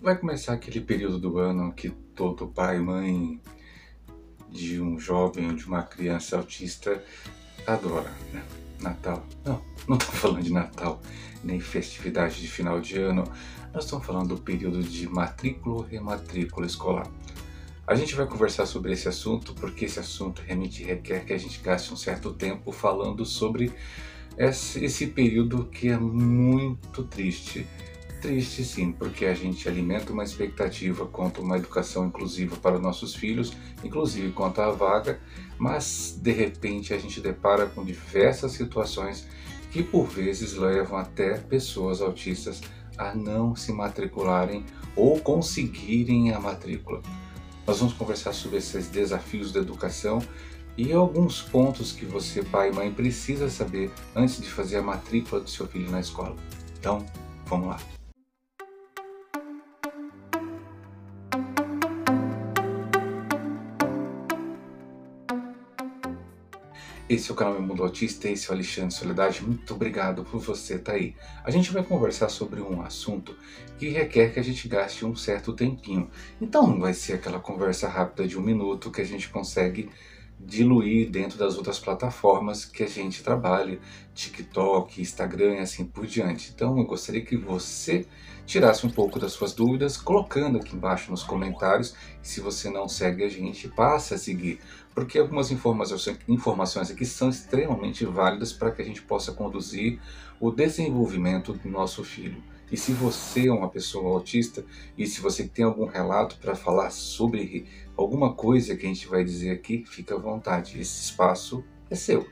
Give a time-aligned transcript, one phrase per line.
[0.00, 3.40] Vai começar aquele período do ano que todo pai e mãe
[4.48, 7.02] de um jovem ou de uma criança autista
[7.66, 8.44] adora, né?
[8.80, 9.26] Natal.
[9.44, 11.02] Não, não estou falando de Natal,
[11.42, 13.24] nem festividade de final de ano.
[13.74, 17.10] Nós estamos falando do período de matrícula ou rematrícula escolar.
[17.84, 21.60] A gente vai conversar sobre esse assunto porque esse assunto realmente requer que a gente
[21.60, 23.72] gaste um certo tempo falando sobre
[24.36, 27.66] esse período que é muito triste
[28.20, 32.82] Triste sim, porque a gente alimenta uma expectativa quanto a uma educação inclusiva para os
[32.82, 33.52] nossos filhos,
[33.84, 35.20] inclusive quanto à vaga,
[35.56, 39.28] mas de repente a gente depara com diversas situações
[39.70, 42.60] que por vezes levam até pessoas autistas
[42.96, 44.64] a não se matricularem
[44.96, 47.00] ou conseguirem a matrícula.
[47.64, 50.20] Nós vamos conversar sobre esses desafios da educação
[50.76, 55.40] e alguns pontos que você, pai e mãe, precisa saber antes de fazer a matrícula
[55.40, 56.34] do seu filho na escola.
[56.78, 57.06] Então,
[57.46, 57.97] vamos lá.
[67.08, 70.42] Esse é o canal Meu Mundo Autista, esse é o Alexandre Soledade, muito obrigado por
[70.42, 71.16] você estar tá aí.
[71.42, 73.34] A gente vai conversar sobre um assunto
[73.78, 76.10] que requer que a gente gaste um certo tempinho.
[76.38, 79.88] Então não vai ser aquela conversa rápida de um minuto que a gente consegue
[80.40, 83.78] diluir dentro das outras plataformas que a gente trabalha,
[84.14, 86.52] TikTok, Instagram e assim por diante.
[86.54, 88.06] Então eu gostaria que você
[88.46, 91.94] tirasse um pouco das suas dúvidas, colocando aqui embaixo nos comentários.
[92.22, 94.58] Se você não segue a gente, passe a seguir,
[94.94, 100.00] porque algumas informações aqui são extremamente válidas para que a gente possa conduzir
[100.40, 102.42] o desenvolvimento do nosso filho.
[102.70, 104.64] E se você é uma pessoa autista
[104.96, 107.66] e se você tem algum relato para falar sobre
[107.96, 112.26] alguma coisa que a gente vai dizer aqui, fica à vontade, esse espaço é seu.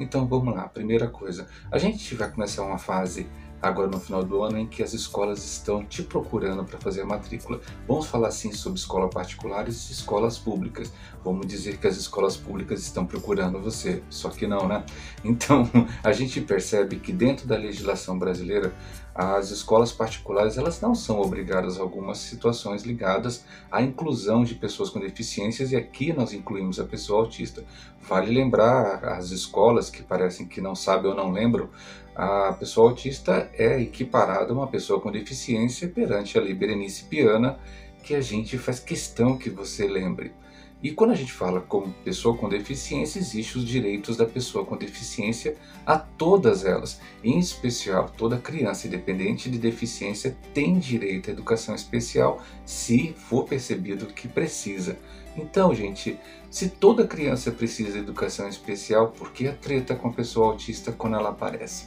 [0.00, 3.26] Então vamos lá, primeira coisa, a gente vai começar uma fase
[3.60, 7.04] agora no final do ano em que as escolas estão te procurando para fazer a
[7.04, 7.60] matrícula.
[7.86, 10.92] Vamos falar sim sobre escolas particulares e escolas públicas.
[11.24, 14.84] Vamos dizer que as escolas públicas estão procurando você, só que não, né?
[15.24, 15.68] Então
[16.02, 18.72] a gente percebe que dentro da legislação brasileira
[19.20, 24.90] as escolas particulares elas não são obrigadas a algumas situações ligadas à inclusão de pessoas
[24.90, 27.64] com deficiências e aqui nós incluímos a pessoa autista.
[28.00, 31.68] Vale lembrar as escolas que parecem que não sabem ou não lembram,
[32.14, 37.58] a pessoa autista é equiparada a uma pessoa com deficiência perante a lei Berenice Piana,
[38.04, 40.32] que a gente faz questão que você lembre.
[40.80, 44.76] E quando a gente fala como pessoa com deficiência, existem os direitos da pessoa com
[44.76, 47.00] deficiência a todas elas.
[47.22, 54.06] Em especial, toda criança, independente de deficiência, tem direito à educação especial se for percebido
[54.06, 54.96] que precisa.
[55.36, 56.16] Então, gente,
[56.48, 60.92] se toda criança precisa de educação especial, por que a treta com a pessoa autista
[60.92, 61.86] quando ela aparece?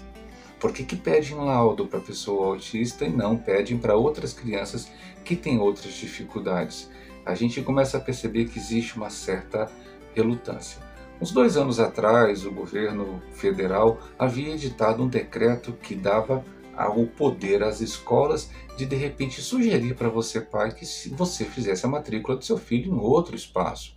[0.60, 4.92] Por que, que pedem laudo para a pessoa autista e não pedem para outras crianças
[5.24, 6.90] que têm outras dificuldades?
[7.26, 9.70] A gente começa a perceber que existe uma certa
[10.14, 10.82] relutância.
[11.22, 16.44] Uns dois anos atrás, o governo federal havia editado um decreto que dava
[16.96, 21.86] o poder às escolas de de repente sugerir para você, pai, que se você fizesse
[21.86, 23.96] a matrícula do seu filho em outro espaço.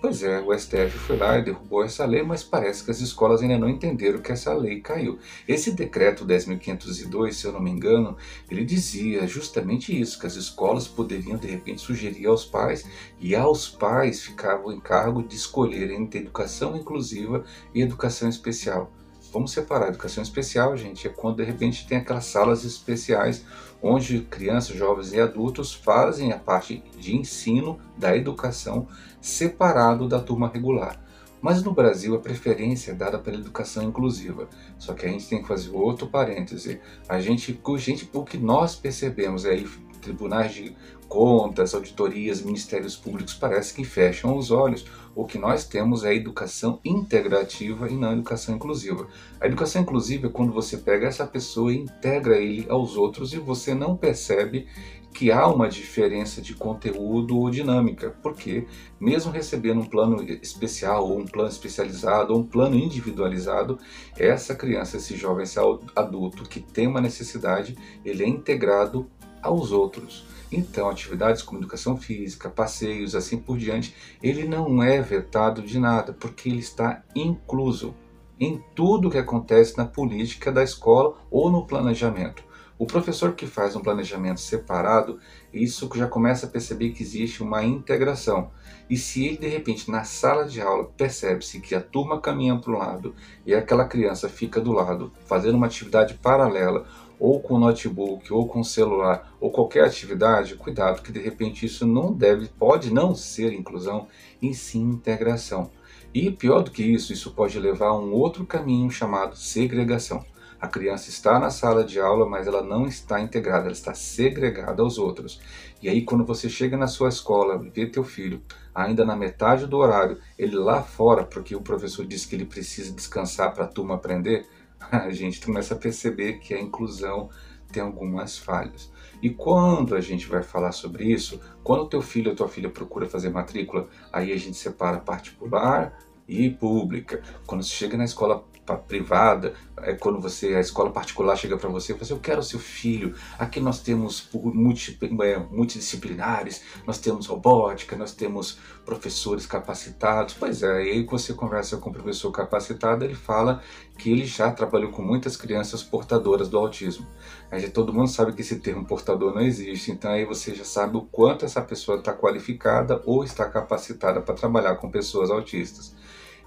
[0.00, 3.42] Pois é, o STF foi lá e derrubou essa lei, mas parece que as escolas
[3.42, 5.18] ainda não entenderam que essa lei caiu.
[5.46, 8.16] Esse decreto 10.502, se eu não me engano,
[8.48, 12.86] ele dizia justamente isso, que as escolas poderiam de repente sugerir aos pais
[13.18, 17.44] e aos pais ficava o encargo de escolher entre educação inclusiva
[17.74, 18.92] e educação especial.
[19.32, 19.88] Vamos separar.
[19.88, 23.44] Educação especial, gente, é quando de repente tem aquelas salas especiais
[23.82, 28.88] onde crianças, jovens e adultos fazem a parte de ensino da educação
[29.20, 31.00] separado da turma regular.
[31.40, 34.48] Mas no Brasil a preferência é dada pela educação inclusiva.
[34.76, 36.80] Só que a gente tem que fazer outro parêntese.
[37.08, 39.64] A gente, gente o que nós percebemos aí
[40.00, 40.74] tribunais de
[41.08, 44.84] contas, auditorias, ministérios públicos parece que fecham os olhos.
[45.14, 49.06] O que nós temos é educação integrativa e não educação inclusiva.
[49.40, 53.38] A educação inclusiva é quando você pega essa pessoa e integra ele aos outros e
[53.38, 54.68] você não percebe
[55.12, 58.66] que há uma diferença de conteúdo ou dinâmica, porque
[59.00, 63.78] mesmo recebendo um plano especial ou um plano especializado ou um plano individualizado,
[64.16, 65.58] essa criança, esse jovem, esse
[65.96, 69.10] adulto que tem uma necessidade, ele é integrado
[69.42, 70.26] aos outros.
[70.50, 76.12] Então, atividades como educação física, passeios, assim por diante, ele não é vetado de nada,
[76.12, 77.94] porque ele está incluso
[78.40, 82.47] em tudo que acontece na política da escola ou no planejamento.
[82.78, 85.18] O professor que faz um planejamento separado,
[85.52, 88.52] isso já começa a perceber que existe uma integração.
[88.88, 92.72] E se ele de repente na sala de aula percebe-se que a turma caminha para
[92.72, 96.86] um lado e aquela criança fica do lado, fazendo uma atividade paralela
[97.18, 102.12] ou com notebook, ou com celular, ou qualquer atividade, cuidado que de repente isso não
[102.12, 104.06] deve, pode não ser inclusão,
[104.40, 105.68] e sim integração.
[106.14, 110.24] E pior do que isso, isso pode levar a um outro caminho chamado segregação.
[110.60, 114.82] A criança está na sala de aula, mas ela não está integrada, ela está segregada
[114.82, 115.40] aos outros.
[115.80, 118.42] E aí, quando você chega na sua escola, vê teu filho,
[118.74, 122.92] ainda na metade do horário, ele lá fora, porque o professor disse que ele precisa
[122.92, 124.46] descansar para a turma aprender,
[124.90, 127.28] a gente começa a perceber que a inclusão
[127.70, 128.90] tem algumas falhas.
[129.22, 133.08] E quando a gente vai falar sobre isso, quando teu filho ou tua filha procura
[133.08, 135.96] fazer matrícula, aí a gente separa particular
[136.26, 137.22] e pública.
[137.46, 138.44] Quando você chega na escola
[138.76, 142.42] privada, é quando você a escola particular chega para você e fala assim, eu quero
[142.42, 143.14] seu filho.
[143.38, 150.34] Aqui nós temos multi, é, multidisciplinares, nós temos robótica, nós temos professores capacitados.
[150.38, 153.62] Pois é, aí você conversa com o professor capacitado, ele fala
[153.98, 157.06] que ele já trabalhou com muitas crianças portadoras do autismo.
[157.50, 160.96] Aí todo mundo sabe que esse termo portador não existe, então aí você já sabe
[160.96, 165.97] o quanto essa pessoa está qualificada ou está capacitada para trabalhar com pessoas autistas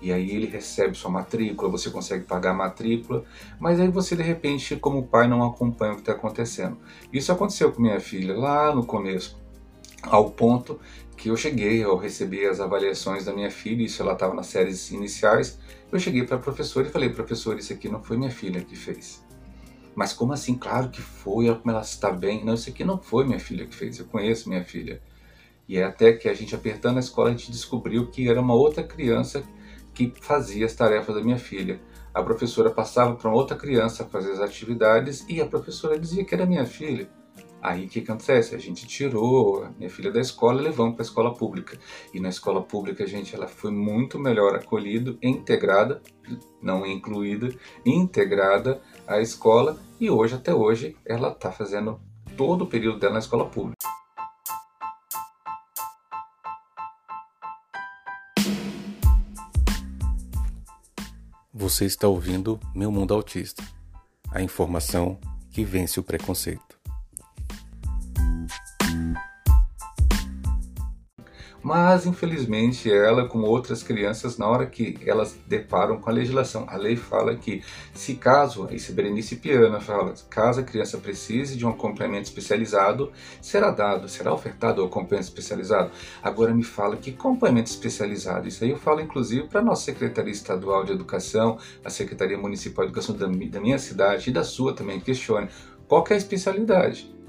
[0.01, 3.23] e aí ele recebe sua matrícula, você consegue pagar a matrícula,
[3.59, 6.77] mas aí você de repente, como pai, não acompanha o que está acontecendo.
[7.13, 9.39] Isso aconteceu com minha filha lá no começo,
[10.01, 10.79] ao ponto
[11.15, 14.89] que eu cheguei ao receber as avaliações da minha filha, isso ela estava nas séries
[14.89, 15.59] iniciais,
[15.91, 18.75] eu cheguei para a professora e falei, professor, isso aqui não foi minha filha que
[18.75, 19.23] fez.
[19.93, 20.55] Mas como assim?
[20.55, 22.43] Claro que foi, como ela está bem.
[22.45, 25.01] Não, isso aqui não foi minha filha que fez, eu conheço minha filha.
[25.67, 28.53] E é até que a gente apertando a escola, a gente descobriu que era uma
[28.53, 29.43] outra criança
[29.93, 31.79] que fazia as tarefas da minha filha.
[32.13, 36.45] A professora passava para outra criança fazer as atividades e a professora dizia que era
[36.45, 37.09] minha filha.
[37.61, 38.55] Aí o que acontece?
[38.55, 41.77] A gente tirou a minha filha da escola e levamos para a escola pública.
[42.11, 46.01] E na escola pública, gente, ela foi muito melhor acolhida, integrada,
[46.61, 47.49] não incluída,
[47.85, 49.79] integrada à escola.
[49.99, 52.01] E hoje, até hoje, ela está fazendo
[52.35, 53.80] todo o período dela na escola pública.
[61.61, 63.63] Você está ouvindo Meu Mundo Autista
[64.31, 65.19] a informação
[65.51, 66.70] que vence o preconceito.
[71.71, 76.75] Mas, infelizmente, ela, como outras crianças, na hora que elas deparam com a legislação, a
[76.75, 77.63] lei fala que,
[77.93, 83.71] se caso, esse Berenice Piana fala, caso a criança precise de um acompanhamento especializado, será
[83.71, 85.91] dado, será ofertado o acompanhamento especializado.
[86.21, 90.33] Agora me fala que acompanhamento especializado, isso aí eu falo inclusive para a nossa Secretaria
[90.33, 94.73] Estadual de Educação, a Secretaria Municipal de Educação da, da minha cidade e da sua
[94.73, 95.47] também, questione
[95.87, 97.20] qual é a especialidade.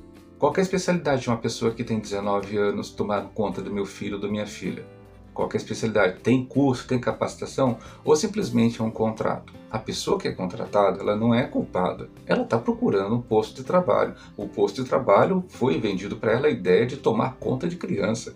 [0.43, 3.87] Qual é a especialidade de uma pessoa que tem 19 anos tomar conta do meu
[3.87, 4.85] filho ou da minha filha?
[5.33, 6.19] Qual é a especialidade?
[6.19, 9.53] Tem curso, tem capacitação ou simplesmente é um contrato?
[9.71, 12.11] A pessoa que é contratada, ela não é culpada.
[12.27, 14.17] Ela está procurando um posto de trabalho.
[14.37, 18.35] O posto de trabalho foi vendido para ela a ideia de tomar conta de criança.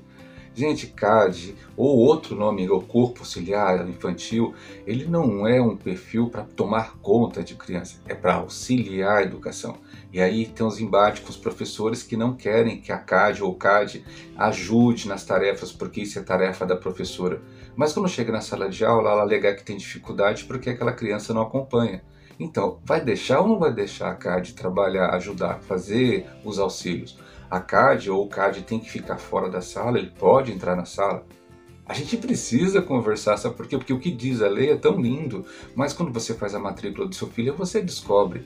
[0.57, 4.55] Gente, CAD, ou outro nome, o corpo auxiliar infantil,
[4.87, 9.77] ele não é um perfil para tomar conta de criança, é para auxiliar a educação.
[10.11, 13.55] E aí tem os embates com os professores que não querem que a CAD ou
[13.55, 14.03] CAD
[14.35, 17.43] ajude nas tarefas, porque isso é tarefa da professora.
[17.77, 21.35] Mas quando chega na sala de aula, ela alegar que tem dificuldade porque aquela criança
[21.35, 22.03] não acompanha.
[22.41, 27.19] Então, vai deixar ou não vai deixar a CAD trabalhar, ajudar, fazer os auxílios?
[27.51, 30.85] A CAD ou o CAD tem que ficar fora da sala, ele pode entrar na
[30.85, 31.25] sala.
[31.85, 33.77] A gente precisa conversar, sabe por quê?
[33.77, 37.07] Porque o que diz a lei é tão lindo, mas quando você faz a matrícula
[37.07, 38.45] do seu filho, você descobre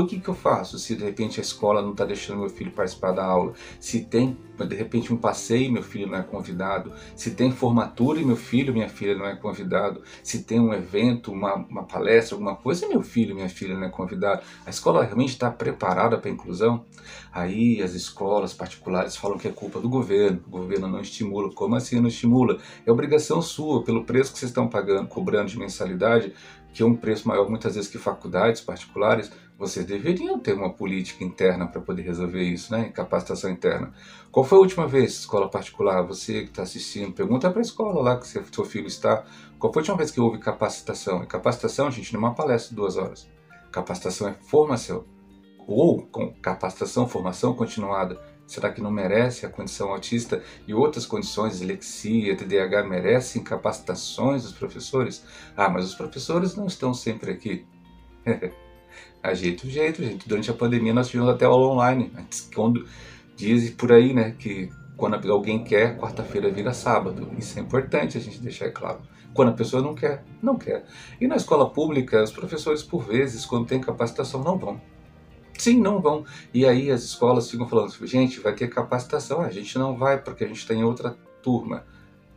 [0.00, 2.70] o que, que eu faço se de repente a escola não está deixando meu filho
[2.70, 3.52] participar da aula?
[3.78, 6.92] Se tem de repente um passeio meu filho não é convidado?
[7.16, 10.02] Se tem formatura e meu filho, minha filha não é convidado?
[10.22, 13.84] Se tem um evento, uma, uma palestra, alguma coisa e meu filho, minha filha não
[13.84, 14.42] é convidado?
[14.66, 16.84] A escola realmente está preparada para a inclusão?
[17.32, 21.52] Aí as escolas particulares falam que é culpa do governo, o governo não estimula.
[21.52, 22.58] Como assim não estimula?
[22.86, 26.32] É obrigação sua, pelo preço que vocês estão pagando, cobrando de mensalidade,
[26.72, 31.22] que é um preço maior muitas vezes que faculdades particulares, vocês deveriam ter uma política
[31.22, 32.88] interna para poder resolver isso, né?
[32.88, 33.92] Capacitação interna.
[34.30, 38.02] Qual foi a última vez, escola particular, você que está assistindo, pergunta para a escola
[38.02, 39.24] lá que seu filho está,
[39.58, 41.22] qual foi a última vez que houve capacitação?
[41.22, 43.26] E capacitação, gente, não é uma palestra de duas horas.
[43.70, 45.06] Capacitação é formação.
[45.66, 48.20] Ou com capacitação, formação continuada.
[48.46, 54.52] Será que não merece a condição autista e outras condições, dislexia, TDAH, merecem capacitações dos
[54.52, 55.24] professores?
[55.56, 57.66] Ah, mas os professores não estão sempre aqui.
[59.22, 60.28] Ajeita o jeito, gente.
[60.28, 62.12] Durante a pandemia nós tivemos até aula online.
[62.54, 62.86] Quando
[63.36, 67.28] diz por aí, né, que quando alguém quer, quarta-feira vira sábado.
[67.36, 69.00] Isso é importante a gente deixar claro.
[69.34, 70.84] Quando a pessoa não quer, não quer.
[71.20, 74.80] E na escola pública, os professores, por vezes, quando tem capacitação, não vão.
[75.58, 76.24] Sim, não vão.
[76.52, 79.40] E aí as escolas ficam falando, gente, vai ter capacitação.
[79.40, 81.84] A gente não vai porque a gente tem outra turma.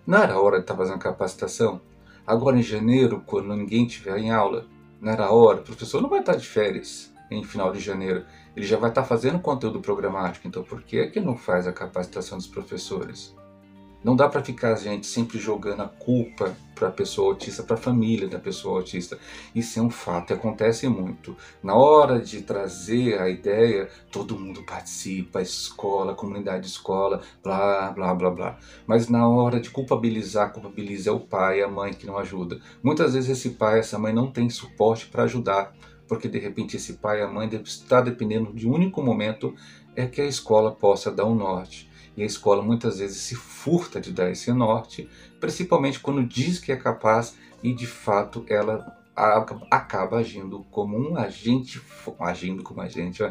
[0.06, 1.82] Não era hora de estar tá fazendo capacitação?
[2.26, 4.66] Agora em janeiro, quando ninguém estiver em aula,
[5.02, 5.60] não era hora?
[5.60, 8.26] O professor não vai estar de férias em final de janeiro.
[8.56, 10.48] Ele já vai estar fazendo conteúdo programático.
[10.48, 13.36] Então por que, que não faz a capacitação dos professores?
[14.06, 17.80] Não dá para ficar, gente, sempre jogando a culpa para a pessoa autista, para a
[17.80, 19.18] família da pessoa autista.
[19.56, 21.36] Isso é um fato, acontece muito.
[21.64, 27.20] Na hora de trazer a ideia, todo mundo participa, a escola, a comunidade de escola,
[27.44, 28.60] blá, blá, blá, blá.
[28.86, 32.60] Mas na hora de culpabilizar, culpabiliza é o pai, a mãe que não ajuda.
[32.84, 35.74] Muitas vezes esse pai, essa mãe não tem suporte para ajudar,
[36.08, 39.56] porque de repente esse pai, a mãe está dependendo de um único momento
[39.96, 41.90] é que a escola possa dar um norte.
[42.18, 45.10] E a escola muitas vezes se furta de dar esse norte,
[45.40, 48.98] principalmente quando diz que é capaz e de fato ela
[49.72, 51.82] acaba agindo como um agente,
[52.20, 53.24] agindo como agente,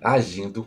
[0.00, 0.66] agindo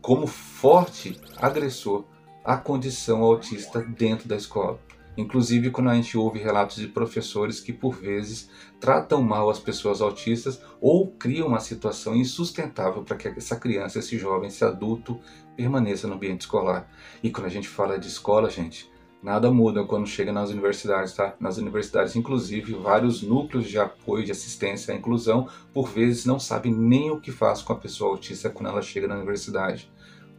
[0.00, 2.04] como forte agressor
[2.44, 4.78] à condição autista dentro da escola.
[5.16, 10.00] Inclusive quando a gente ouve relatos de professores que por vezes tratam mal as pessoas
[10.00, 15.18] autistas ou criam uma situação insustentável para que essa criança, esse jovem, esse adulto
[15.56, 16.90] permaneça no ambiente escolar.
[17.22, 18.90] E quando a gente fala de escola, gente,
[19.22, 21.34] nada muda quando chega nas universidades, tá?
[21.40, 26.72] Nas universidades, inclusive, vários núcleos de apoio, de assistência à inclusão, por vezes não sabem
[26.72, 29.90] nem o que faz com a pessoa autista quando ela chega na universidade.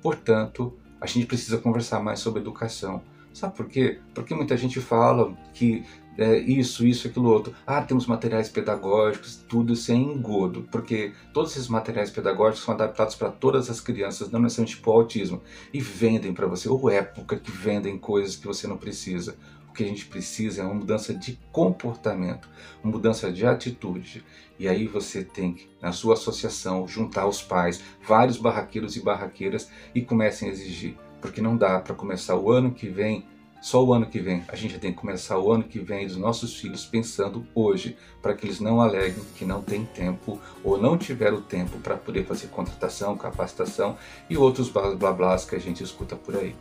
[0.01, 3.01] Portanto, a gente precisa conversar mais sobre educação.
[3.37, 3.99] Sabe por quê?
[4.15, 5.85] Porque muita gente fala que
[6.17, 7.53] é, isso, isso, aquilo outro.
[7.67, 13.13] Ah, temos materiais pedagógicos, tudo isso é engodo, porque todos esses materiais pedagógicos são adaptados
[13.13, 15.39] para todas as crianças, não necessariamente para o autismo,
[15.71, 19.37] e vendem para você, ou época que vendem coisas que você não precisa.
[19.69, 22.49] O que a gente precisa é uma mudança de comportamento,
[22.83, 24.25] uma mudança de atitude.
[24.57, 29.69] E aí você tem que, na sua associação, juntar os pais, vários barraqueiros e barraqueiras,
[29.93, 33.25] e comecem a exigir porque não dá para começar o ano que vem
[33.61, 34.43] só o ano que vem.
[34.47, 38.33] A gente tem que começar o ano que vem dos nossos filhos pensando hoje, para
[38.33, 42.47] que eles não aleguem que não tem tempo ou não tiveram tempo para poder fazer
[42.47, 43.97] contratação, capacitação
[44.29, 46.55] e outros blá blá blás que a gente escuta por aí.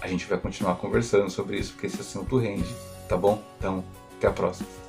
[0.00, 2.74] A gente vai continuar conversando sobre isso porque esse assunto rende,
[3.08, 3.42] tá bom?
[3.58, 3.84] Então,
[4.16, 4.79] até a próxima.